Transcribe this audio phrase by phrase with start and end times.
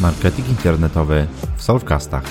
[0.00, 2.24] Marketing internetowy w Solvecastach.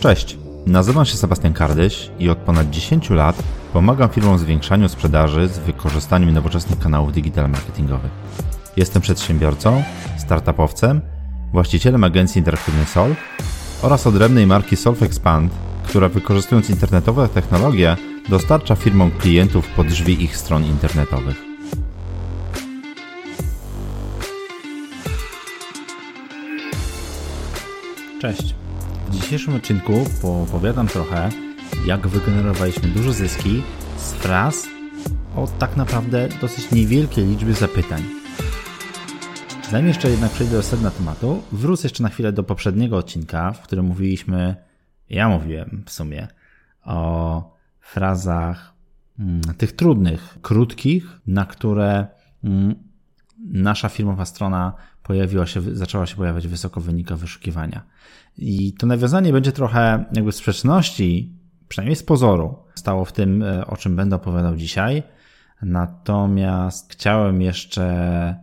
[0.00, 5.48] Cześć, nazywam się Sebastian Kardyś i od ponad 10 lat pomagam firmom w zwiększaniu sprzedaży
[5.48, 8.10] z wykorzystaniem nowoczesnych kanałów digital marketingowych.
[8.76, 9.82] Jestem przedsiębiorcą,
[10.18, 11.00] startupowcem,
[11.52, 13.16] właścicielem agencji interaktywnej Solve
[13.82, 15.52] oraz odrębnej marki Solve Expand,
[15.88, 17.96] która wykorzystując internetowe technologie
[18.28, 21.51] dostarcza firmom klientów pod drzwi ich stron internetowych.
[28.22, 28.54] Cześć.
[29.08, 29.92] W dzisiejszym odcinku
[30.22, 31.30] opowiadam trochę,
[31.86, 33.62] jak wygenerowaliśmy duże zyski
[33.96, 34.66] z fraz
[35.36, 38.02] o tak naprawdę dosyć niewielkiej liczby zapytań.
[39.70, 43.60] Zanim jeszcze jednak przejdę do sedna tematu, wrócę jeszcze na chwilę do poprzedniego odcinka, w
[43.60, 44.56] którym mówiliśmy,
[45.10, 46.28] ja mówiłem w sumie,
[46.84, 48.74] o frazach
[49.18, 52.06] mm, tych trudnych, krótkich, na które
[52.44, 52.74] mm,
[53.38, 57.82] nasza firmowa strona pojawiła się, zaczęła się pojawiać wysoko w wynikach wyszukiwania.
[58.38, 61.32] I to nawiązanie będzie trochę jakby sprzeczności,
[61.68, 65.02] przynajmniej z pozoru, stało w tym, e, o czym będę opowiadał dzisiaj.
[65.62, 68.36] Natomiast chciałem jeszcze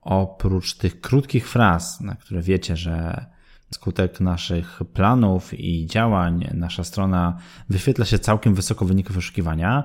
[0.00, 3.26] oprócz tych krótkich fraz, na które wiecie, że
[3.74, 9.84] skutek naszych planów i działań nasza strona wyświetla się całkiem wysoko w wyszukiwania,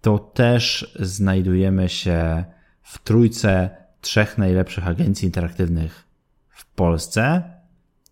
[0.00, 2.44] to też znajdujemy się
[2.82, 6.06] w trójce trzech najlepszych agencji interaktywnych
[6.48, 7.42] w Polsce,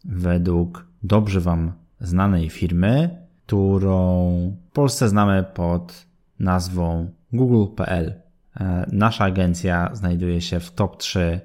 [0.04, 6.06] według dobrze Wam znanej firmy, którą w Polsce znamy pod
[6.38, 8.14] nazwą Google.pl.
[8.60, 11.40] E, nasza agencja znajduje się w top 3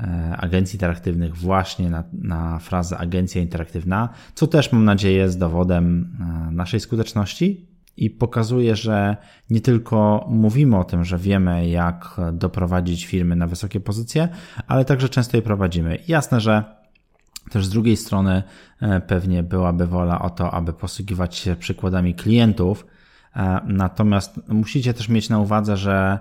[0.00, 6.16] e, agencji interaktywnych właśnie na, na frazę agencja interaktywna, co też mam nadzieję jest dowodem
[6.20, 7.68] e, naszej skuteczności
[8.04, 9.16] i pokazuje, że
[9.50, 14.28] nie tylko mówimy o tym, że wiemy, jak doprowadzić firmy na wysokie pozycje,
[14.66, 15.98] ale także często je prowadzimy.
[16.08, 16.78] Jasne, że
[17.50, 18.42] też z drugiej strony
[18.80, 22.86] e, pewnie byłaby wola o to, aby posługiwać się przykładami klientów,
[23.36, 26.18] e, natomiast musicie też mieć na uwadze, że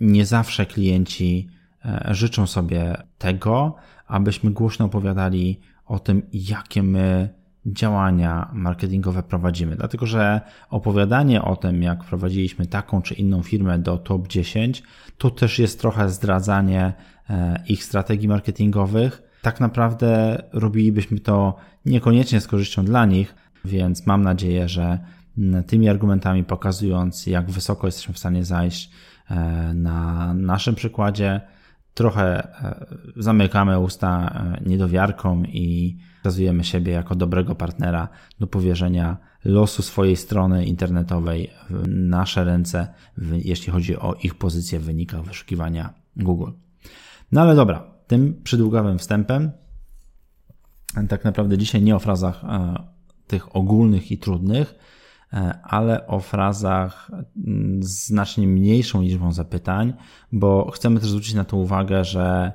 [0.00, 1.48] nie zawsze klienci
[1.84, 3.74] e, życzą sobie tego,
[4.06, 7.28] abyśmy głośno opowiadali o tym, jakie my
[7.66, 9.76] działania marketingowe prowadzimy.
[9.76, 10.40] Dlatego, że
[10.70, 14.82] opowiadanie o tym, jak prowadziliśmy taką czy inną firmę do top 10,
[15.18, 16.92] to też jest trochę zdradzanie
[17.30, 19.22] e, ich strategii marketingowych.
[19.42, 21.56] Tak naprawdę robilibyśmy to
[21.86, 23.34] niekoniecznie z korzyścią dla nich,
[23.64, 24.98] więc mam nadzieję, że
[25.66, 28.90] tymi argumentami pokazując, jak wysoko jesteśmy w stanie zajść
[29.30, 29.34] e,
[29.74, 31.40] na naszym przykładzie,
[31.96, 32.86] trochę e,
[33.16, 38.08] zamykamy usta niedowiarkom i wskazujemy siebie jako dobrego partnera
[38.40, 42.88] do powierzenia losu swojej strony internetowej w nasze ręce,
[43.32, 46.50] jeśli chodzi o ich pozycję w wynikach wyszukiwania Google.
[47.32, 49.50] No ale dobra, tym przydługawym wstępem,
[51.08, 52.74] tak naprawdę dzisiaj nie o frazach e,
[53.26, 54.95] tych ogólnych i trudnych, e,
[55.62, 57.10] ale o frazach
[57.80, 59.92] z znacznie mniejszą liczbą zapytań,
[60.32, 62.52] bo chcemy też zwrócić na to uwagę, że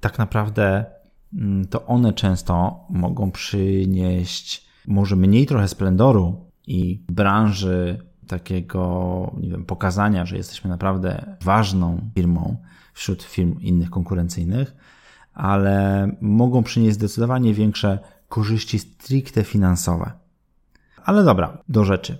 [0.00, 0.96] tak naprawdę
[1.36, 7.98] Mm, to one często mogą przynieść może mniej trochę splendoru i branży
[8.28, 12.56] takiego, nie wiem, pokazania, że jesteśmy naprawdę ważną firmą
[12.92, 14.76] wśród firm innych konkurencyjnych,
[15.34, 17.98] ale mogą przynieść zdecydowanie większe
[18.28, 20.12] korzyści stricte finansowe.
[21.06, 22.18] Ale dobra, do rzeczy.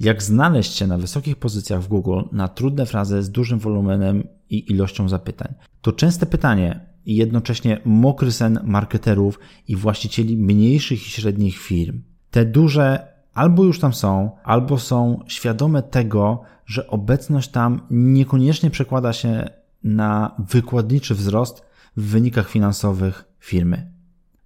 [0.00, 4.72] Jak znaleźć się na wysokich pozycjach w Google na trudne frazy z dużym wolumenem i
[4.72, 5.54] ilością zapytań?
[5.80, 9.38] To częste pytanie, i jednocześnie mokry sen marketerów
[9.68, 12.02] i właścicieli mniejszych i średnich firm.
[12.30, 19.12] Te duże albo już tam są, albo są świadome tego, że obecność tam niekoniecznie przekłada
[19.12, 19.50] się
[19.84, 21.62] na wykładniczy wzrost
[21.96, 23.95] w wynikach finansowych firmy.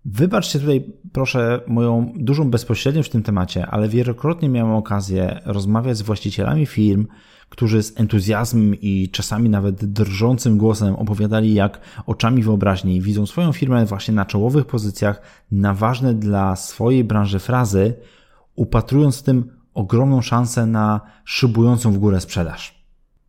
[0.04, 6.02] Wybaczcie tutaj, proszę, moją dużą bezpośredniość w tym temacie, ale wielokrotnie miałem okazję rozmawiać z
[6.02, 7.06] właścicielami firm,
[7.48, 13.86] którzy z entuzjazmem i czasami nawet drżącym głosem opowiadali, jak oczami wyobraźni widzą swoją firmę
[13.86, 17.94] właśnie na czołowych pozycjach, na ważne dla swojej branży frazy,
[18.54, 22.84] upatrując w tym ogromną szansę na szybującą w górę sprzedaż.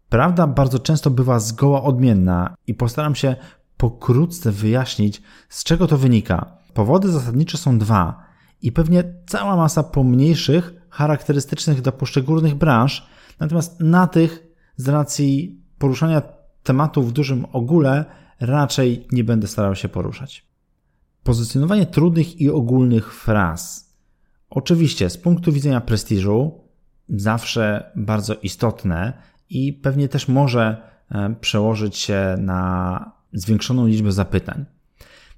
[0.09, 3.35] Prawda bardzo często bywa zgoła odmienna i postaram się
[3.77, 6.60] pokrótce wyjaśnić, z czego to wynika.
[6.73, 8.23] Powody zasadnicze są dwa
[8.61, 13.07] i pewnie cała masa pomniejszych, charakterystycznych dla poszczególnych branż,
[13.39, 16.21] natomiast na tych z racji poruszania
[16.63, 18.05] tematu w dużym ogóle
[18.39, 20.45] raczej nie będę starał się poruszać.
[21.23, 23.91] Pozycjonowanie trudnych i ogólnych fraz.
[24.49, 26.61] Oczywiście z punktu widzenia prestiżu
[27.09, 29.13] zawsze bardzo istotne
[29.49, 30.81] i pewnie też może
[31.11, 34.65] e, przełożyć się na zwiększoną liczbę zapytań.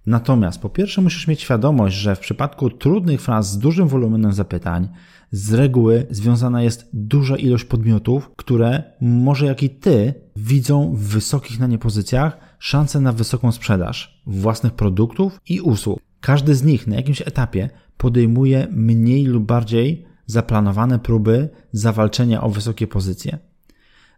[0.05, 4.89] Natomiast po pierwsze musisz mieć świadomość, że w przypadku trudnych fraz z dużym wolumenem zapytań
[5.31, 11.59] z reguły związana jest duża ilość podmiotów, które może jak i ty widzą w wysokich
[11.59, 15.99] na nie pozycjach szansę na wysoką sprzedaż własnych produktów i usług.
[16.21, 22.87] Każdy z nich na jakimś etapie podejmuje mniej lub bardziej zaplanowane próby zawalczenia o wysokie
[22.87, 23.52] pozycje.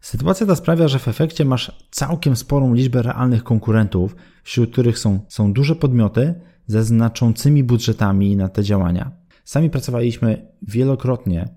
[0.06, 5.20] Sytuacja ta sprawia, że w efekcie masz całkiem sporą liczbę realnych konkurentów, wśród których są,
[5.28, 6.34] są duże podmioty
[6.68, 9.12] ze znaczącymi budżetami na te działania.
[9.46, 11.50] Sami pracowaliśmy wielokrotnie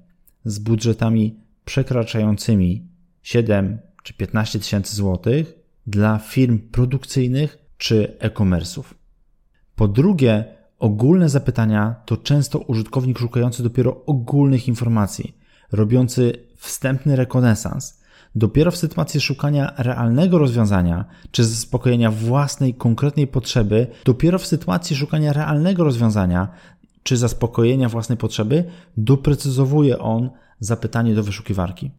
[0.44, 2.88] z budżetami przekraczającymi
[3.22, 5.54] 7 czy 15 tysięcy złotych
[5.86, 8.84] dla firm produkcyjnych czy e-commerce'ów.
[9.76, 10.44] Po drugie,
[10.78, 15.36] ogólne zapytania to często użytkownik szukający dopiero ogólnych informacji,
[15.72, 17.98] robiący wstępny rekonesans,
[18.34, 25.32] Dopiero w sytuacji szukania realnego rozwiązania czy zaspokojenia własnej konkretnej potrzeby, dopiero w sytuacji szukania
[25.32, 26.48] realnego rozwiązania
[27.02, 28.64] czy zaspokojenia własnej potrzeby,
[28.96, 30.30] doprecyzowuje on
[30.60, 31.90] zapytanie do wyszukiwarki.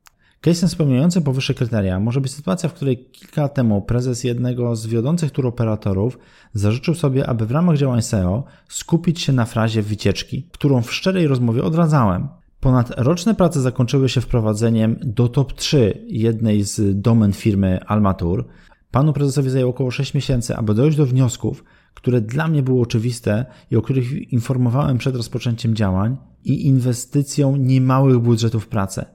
[0.41, 4.87] Case'em spełniającym powyższe kryteria może być sytuacja, w której kilka lat temu prezes jednego z
[4.87, 6.19] wiodących turoperatorów
[6.53, 11.27] zażyczył sobie, aby w ramach działań SEO skupić się na frazie wycieczki, którą w szczerej
[11.27, 12.27] rozmowie odradzałem.
[12.59, 18.47] Ponadroczne prace zakończyły się wprowadzeniem do top 3 jednej z domen firmy Almatur.
[18.91, 21.63] Panu prezesowi zajęło około 6 miesięcy, aby dojść do wniosków,
[21.93, 28.19] które dla mnie były oczywiste i o których informowałem przed rozpoczęciem działań i inwestycją niemałych
[28.19, 29.05] budżetów w pracę.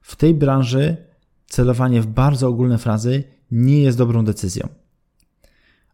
[0.00, 0.96] W tej branży
[1.46, 4.68] celowanie w bardzo ogólne frazy nie jest dobrą decyzją.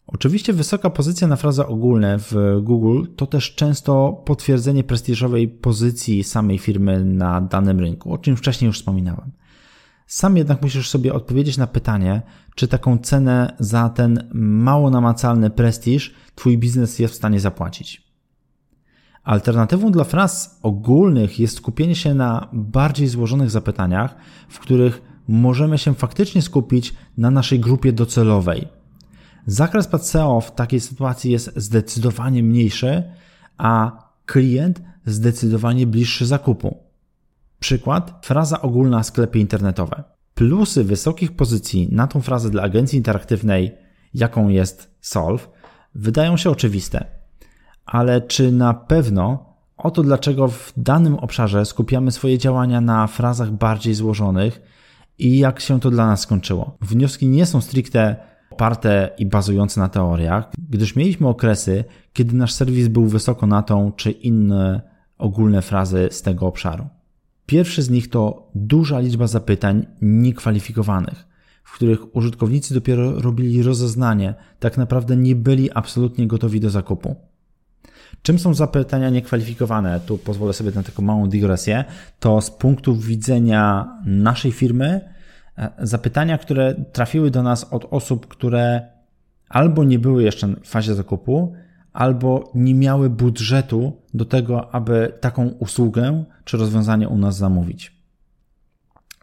[0.07, 6.59] Oczywiście wysoka pozycja na frazy ogólne w Google to też często potwierdzenie prestiżowej pozycji samej
[6.59, 9.33] firmy na danym rynku, o czym wcześniej już wspominałem.
[10.07, 12.23] Sam jednak musisz sobie odpowiedzieć na pytanie,
[12.55, 18.05] czy taką cenę za ten mało namacalny prestiż Twój biznes jest w stanie zapłacić.
[19.23, 24.17] Alternatywą dla fraz ogólnych jest skupienie się na bardziej złożonych zapytaniach,
[24.49, 28.69] w których możemy się faktycznie skupić na naszej grupie docelowej,
[29.47, 33.03] Zakres PCO w takiej sytuacji jest zdecydowanie mniejszy,
[33.59, 36.77] a klient zdecydowanie bliższy zakupu.
[37.59, 40.05] Przykład, fraza ogólna sklepy internetowe.
[40.35, 43.75] Plusy wysokich pozycji na tą frazę dla agencji interaktywnej,
[44.15, 45.49] jaką jest Solve,
[45.95, 47.07] wydają się oczywiste.
[47.87, 53.95] Ale czy na pewno oto dlaczego w danym obszarze skupiamy swoje działania na frazach bardziej
[53.95, 54.63] złożonych
[55.19, 56.77] i jak się to dla nas skończyło?
[56.81, 58.17] Wnioski nie są stricte
[58.55, 63.93] oparte i bazujące na teoriach, gdyż mieliśmy okresy, kiedy nasz serwis był wysoko na tą
[63.93, 64.81] czy inne
[65.19, 66.87] ogólne frazy z tego obszaru.
[67.47, 71.27] Pierwszy z nich to duża liczba zapytań niekwalifikowanych,
[71.65, 77.17] w których użytkownicy dopiero robili rozeznanie, tak naprawdę nie byli absolutnie gotowi do zakupu.
[78.23, 80.01] Czym są zapytania niekwalifikowane?
[80.01, 81.85] Tu pozwolę sobie na taką małą dygresję.
[82.21, 85.14] To z punktu widzenia naszej firmy
[85.79, 88.89] zapytania, które trafiły do nas od osób, które
[89.49, 91.53] albo nie były jeszcze w fazie zakupu,
[91.93, 97.95] albo nie miały budżetu do tego, aby taką usługę czy rozwiązanie u nas zamówić.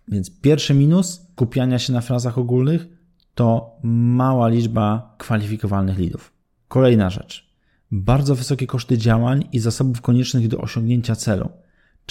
[0.07, 2.87] Więc pierwszy minus kupiania się na frazach ogólnych
[3.35, 6.33] to mała liczba kwalifikowalnych lidów.
[6.67, 7.51] Kolejna rzecz.
[7.91, 11.49] Bardzo wysokie koszty działań i zasobów koniecznych do osiągnięcia celu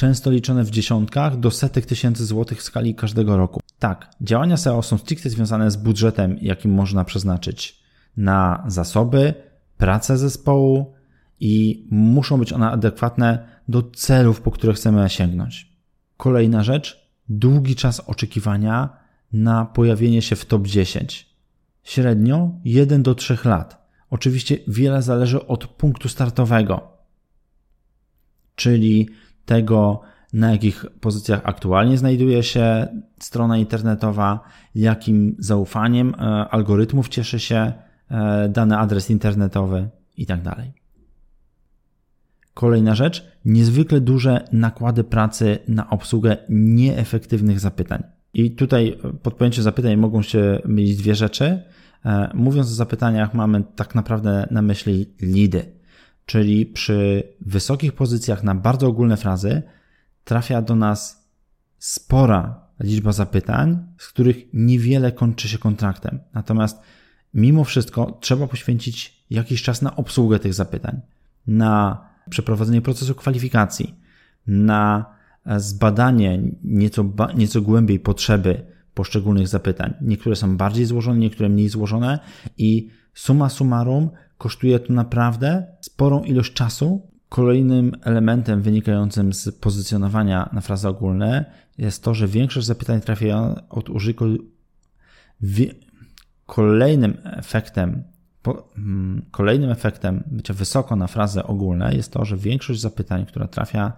[0.01, 3.61] często liczone w dziesiątkach do setek tysięcy złotych w skali każdego roku.
[3.79, 7.83] Tak, działania SEO są stricte związane z budżetem, jakim można przeznaczyć
[8.17, 9.35] na zasoby,
[9.77, 10.95] pracę zespołu
[11.41, 15.73] i muszą być one adekwatne do celów, po które chcemy sięgnąć.
[16.17, 18.97] Kolejna rzecz, długi czas oczekiwania
[19.33, 21.37] na pojawienie się w top 10.
[21.83, 26.99] Średnio 1 do 3 lat Oczywiście wiele zależy od punktu startowego,
[28.55, 29.09] czyli
[29.51, 30.01] tego,
[30.33, 32.87] na jakich pozycjach aktualnie znajduje się
[33.19, 34.41] strona internetowa,
[34.75, 37.73] jakim zaufaniem e, algorytmów cieszy się
[38.11, 40.43] e, dany adres internetowy itd.
[40.43, 40.59] Tak
[42.55, 48.03] Kolejna rzecz, niezwykle duże nakłady pracy na obsługę nieefektywnych zapytań.
[48.35, 51.63] I tutaj pod pojęciem zapytań mogą się mylić dwie rzeczy.
[52.05, 55.80] E, mówiąc o zapytaniach, mamy tak naprawdę na myśli lidy,
[56.31, 59.63] czyli przy wysokich pozycjach na bardzo ogólne frazy
[60.25, 61.29] trafia do nas
[61.79, 66.21] spora liczba zapytań, z których niewiele kończy się kontraktem.
[66.35, 66.81] Natomiast
[67.35, 71.01] mimo wszystko trzeba poświęcić jakiś czas na obsługę tych zapytań,
[71.47, 73.95] na przeprowadzenie procesu kwalifikacji,
[74.47, 75.07] na
[75.57, 79.95] zbadanie nieco, nieco głębiej potrzeby poszczególnych zapytań.
[80.01, 82.19] Niektóre są bardziej złożone, niektóre mniej złożone
[82.59, 84.11] i suma summarum
[84.41, 87.11] kosztuje to naprawdę sporą ilość czasu.
[87.29, 91.45] Kolejnym elementem wynikającym z pozycjonowania na frazy ogólne
[91.79, 94.51] jest to, że większość zapytań trafia od użytkowników.
[96.47, 98.03] Kolejnym efektem
[98.43, 103.49] po, hmm, kolejnym efektem bycia wysoko na frazę ogólne jest to, że większość zapytań, która
[103.49, 103.93] trafia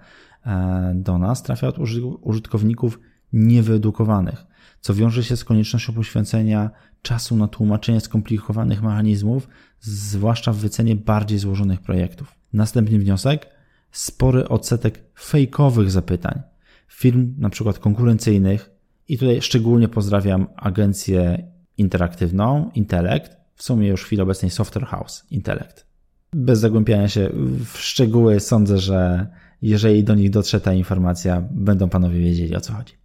[0.46, 1.78] e, do nas, trafia od
[2.22, 2.98] użytkowników
[3.32, 4.46] niewyedukowanych,
[4.80, 6.70] co wiąże się z koniecznością poświęcenia
[7.02, 9.48] czasu na tłumaczenie skomplikowanych mechanizmów,
[9.80, 12.34] zwłaszcza w wycenie bardziej złożonych projektów.
[12.52, 13.46] Następny wniosek:
[13.90, 16.42] spory odsetek fejkowych zapytań
[16.88, 18.70] firm, na przykład konkurencyjnych,
[19.08, 21.48] i tutaj szczególnie pozdrawiam agencję
[21.78, 25.86] interaktywną, Intellect, w sumie już w chwili obecnej Software House, Intellect.
[26.32, 27.30] Bez zagłębiania się
[27.72, 29.26] w szczegóły, sądzę, że
[29.62, 33.01] jeżeli do nich dotrze ta informacja, będą panowie wiedzieli o co chodzi.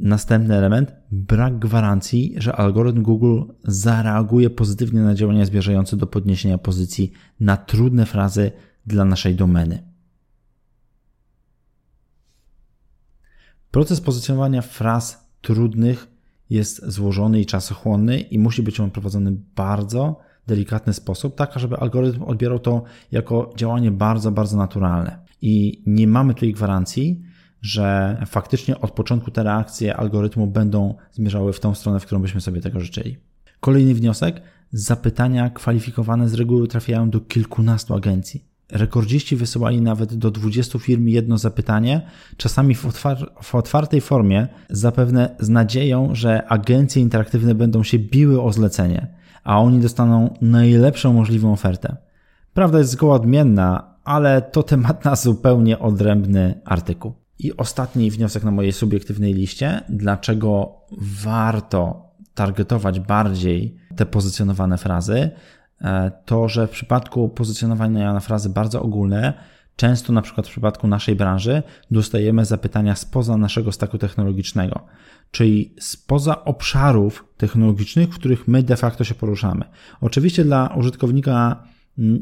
[0.00, 7.12] Następny element, brak gwarancji, że algorytm Google zareaguje pozytywnie na działania zmierzające do podniesienia pozycji
[7.40, 8.52] na trudne frazy
[8.86, 9.82] dla naszej domeny.
[13.70, 16.08] Proces pozycjonowania fraz trudnych
[16.50, 22.22] jest złożony i czasochłonny i musi być on prowadzony bardzo delikatny sposób, tak żeby algorytm
[22.22, 25.18] odbierał to jako działanie bardzo, bardzo naturalne.
[25.42, 27.22] I nie mamy tutaj gwarancji,
[27.62, 32.40] że faktycznie od początku te reakcje algorytmu będą zmierzały w tą stronę, w którą byśmy
[32.40, 33.18] sobie tego życzyli.
[33.60, 34.42] Kolejny wniosek.
[34.72, 38.44] Zapytania kwalifikowane z reguły trafiają do kilkunastu agencji.
[38.72, 42.02] Rekordziści wysyłali nawet do 20 firm jedno zapytanie,
[42.36, 48.42] czasami w, otwar w, otwartej formie, zapewne z nadzieją, że agencje interaktywne będą się biły
[48.42, 49.06] o zlecenie,
[49.44, 51.96] a oni dostaną najlepszą możliwą ofertę.
[52.54, 57.12] Prawda jest zgoła odmienna, ale to temat na zupełnie odrębny artykuł.
[57.44, 60.72] I ostatni wniosek na mojej subiektywnej liście, dlaczego
[61.22, 65.30] warto targetować bardziej te pozycjonowane frazy,
[65.80, 69.34] e, to że w przypadku pozycjonowania na frazy bardzo ogólne,
[69.76, 74.86] często na przykład w przypadku naszej branży dostajemy zapytania spoza naszego staku technologicznego,
[75.30, 79.64] czyli spoza obszarów technologicznych, w których my de facto się poruszamy.
[80.00, 81.62] Oczywiście dla użytkownika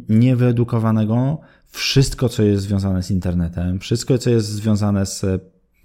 [0.09, 1.41] niewyedukowanego
[1.79, 5.25] wszystko, co jest związane z internetem, wszystko, co jest związane z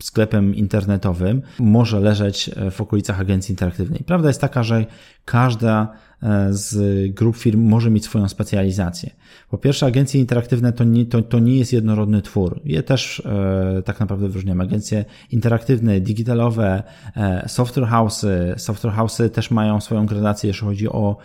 [0.01, 4.03] sklepem internetowym, może leżeć w okolicach agencji interaktywnej.
[4.05, 4.85] Prawda jest taka, że
[5.25, 9.09] każda E, z grup firm może mieć swoją specjalizację.
[9.49, 12.61] Po pierwsze, agencje interaktywne to nie, to, to nie jest jednorodny twór.
[12.65, 14.63] Je też e, tak naprawdę wyróżniamy.
[14.63, 16.83] Agencje interaktywne, digitalowe,
[17.15, 18.57] e, software house'y.
[18.57, 21.17] Software house'y też mają swoją gradację, jeśli chodzi o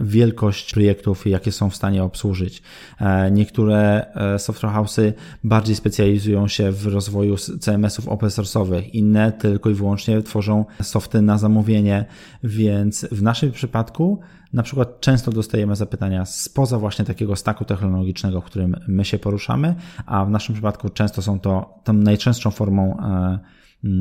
[0.00, 2.62] wielkość projektów, jakie są w stanie obsłużyć.
[3.00, 5.12] E, niektóre e, software house'y
[5.44, 11.38] bardziej specjalizują się w rozwoju CMS-ów open source'owych, inne tylko i wyłącznie tworzą softy na
[11.38, 12.04] zamówienie,
[12.44, 14.20] więc w naszym przypadku
[14.52, 19.74] na przykład często dostajemy zapytania spoza właśnie takiego staku technologicznego, w którym my się poruszamy,
[20.06, 23.38] a w naszym przypadku często są to tą najczęstszą formą e,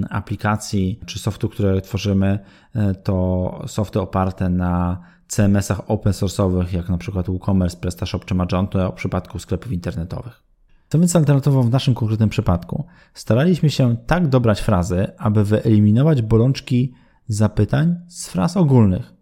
[0.10, 2.39] aplikacji czy softu, które tworzymy,
[2.75, 8.91] e, to softy oparte na CMS-ach open source'owych, jak na przykład WooCommerce, PrestaShop czy Magento
[8.91, 10.44] w przypadku sklepów internetowych.
[10.89, 12.86] Co więc alternatywą w naszym konkretnym przypadku?
[13.13, 16.94] Staraliśmy się tak dobrać frazy, aby wyeliminować bolączki
[17.27, 19.14] zapytań z fraz ogólnych.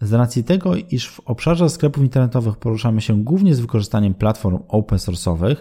[0.00, 4.98] Z racji tego, iż w obszarze sklepów internetowych poruszamy się głównie z wykorzystaniem platform open
[4.98, 5.56] source'owych,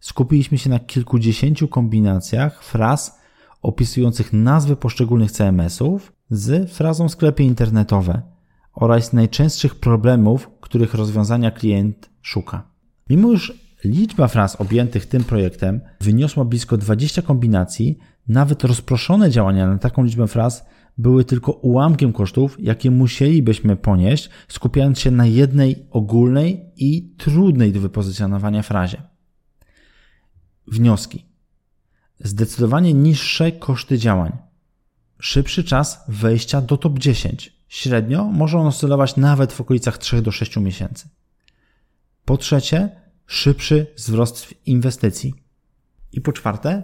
[0.00, 3.18] skupiliśmy się na kilkudziesięciu kombinacjach fraz
[3.62, 8.22] opisujących nazwy poszczególnych CMS-ów z frazą sklepy internetowe
[8.74, 12.62] oraz najczęstszych problemów, których rozwiązania klient szuka.
[13.10, 13.52] Mimo już
[13.84, 20.26] liczba fraz objętych tym projektem wyniosła blisko 20 kombinacji, nawet rozproszone działania na taką liczbę
[20.26, 20.66] fraz
[20.98, 27.80] były tylko ułamkiem kosztów, jakie musielibyśmy ponieść, skupiając się na jednej ogólnej i trudnej do
[27.80, 29.02] wypozycjonowania frazie.
[30.66, 31.24] Wnioski.
[32.20, 34.32] Zdecydowanie niższe koszty działań.
[35.20, 37.58] Szybszy czas wejścia do top 10.
[37.68, 41.08] Średnio może on oscylować nawet w okolicach 3 do 6 miesięcy.
[42.24, 42.90] Po trzecie,
[43.26, 45.34] szybszy wzrost inwestycji.
[46.12, 46.82] I po czwarte,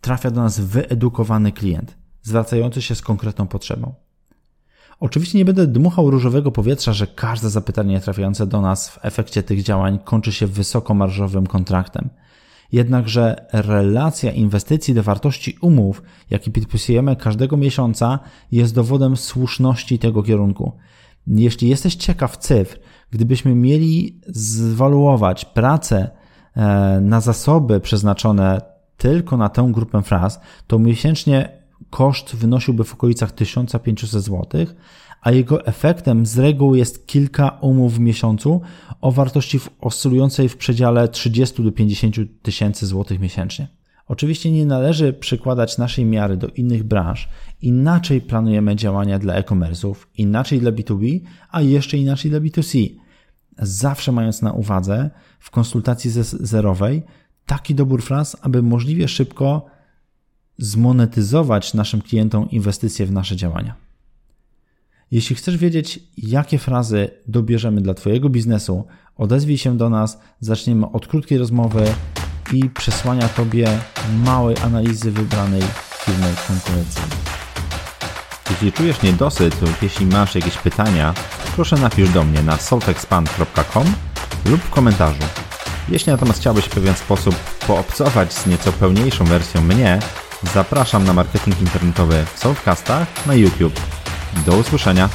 [0.00, 3.94] trafia do nas wyedukowany klient, zwracający się z konkretną potrzebą.
[5.00, 9.62] Oczywiście nie będę dmuchał różowego powietrza, że każde zapytanie trafiające do nas w efekcie tych
[9.62, 12.10] działań kończy się wysokomarżowym kontraktem.
[12.72, 18.18] Jednakże relacja inwestycji do wartości umów, jaki podpisujemy każdego miesiąca,
[18.52, 20.72] jest dowodem słuszności tego kierunku.
[21.26, 22.78] Jeśli jesteś ciekaw cyfr,
[23.10, 26.10] gdybyśmy mieli zwaluować pracę
[26.56, 28.60] e, na zasoby przeznaczone
[28.96, 31.63] tylko na tę grupę fraz, to miesięcznie
[31.94, 34.66] koszt wynosiłby w okolicach 1500 zł,
[35.20, 38.60] a jego efektem z reguły jest kilka umów w miesiącu
[39.00, 43.68] o wartości oscylującej w przedziale 30 do 50 tysięcy złotych miesięcznie.
[44.08, 47.28] Oczywiście nie należy przykładać naszej miary do innych branż.
[47.62, 51.20] Inaczej planujemy działania dla e-commerce'ów, inaczej dla B2B,
[51.50, 52.90] a jeszcze inaczej dla B2C.
[53.58, 56.10] Zawsze mając na uwadze w konsultacji
[56.40, 57.02] zerowej
[57.46, 59.73] taki dobór fraz, aby możliwie szybko
[60.58, 63.74] zmonetyzować naszym klientom inwestycje w nasze działania.
[65.10, 68.84] Jeśli chcesz wiedzieć, jakie frazy dobierzemy dla Twojego biznesu,
[69.16, 71.84] odezwij się do nas, zaczniemy od krótkiej rozmowy
[72.52, 73.78] i przesłania Tobie
[74.24, 75.62] małej analizy wybranej
[76.04, 77.18] firmy konkurencyjnej.
[78.50, 81.14] Jeśli czujesz niedosyt lub jeśli masz jakieś pytania,
[81.54, 83.86] proszę napisz do mnie na soltexpand.com
[84.44, 85.22] lub w komentarzu.
[85.88, 87.34] Jeśli natomiast chciałbyś w pewien sposób
[87.66, 89.98] poobcować z nieco pełniejszą wersją mnie,
[90.54, 93.80] zapraszam na marketing internetowy w na YouTube.
[94.46, 95.08] Do usłyszenia.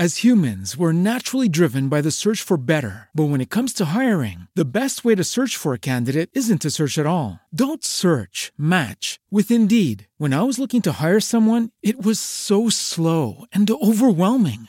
[0.00, 3.10] As humans, we're naturally driven by the search for better.
[3.12, 6.62] But when it comes to hiring, the best way to search for a candidate isn't
[6.62, 7.40] to search at all.
[7.54, 10.06] Don't search, match with Indeed.
[10.16, 14.68] When I was looking to hire someone, it was so slow and overwhelming.